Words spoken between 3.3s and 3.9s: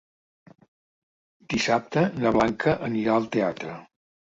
teatre.